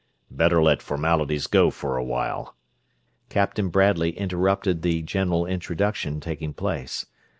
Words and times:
"Better 0.31 0.63
let 0.63 0.81
formalities 0.81 1.45
go 1.45 1.69
for 1.69 1.95
a 1.95 2.03
while," 2.03 2.55
Captain 3.29 3.69
Bradley 3.69 4.17
interrupted 4.17 4.81
the 4.81 5.03
general 5.03 5.45
introduction 5.45 6.19
taking 6.19 6.55
place. 6.55 7.05